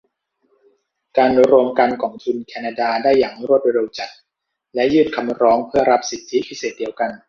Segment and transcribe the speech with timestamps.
[1.17, 4.09] การรวมกันของทุนแคนาดาได้อย่างรวดเร็วจัด
[4.75, 7.11] และยื่นคำร้องเพื่อรับสิทธิพิเศษเดียวกัน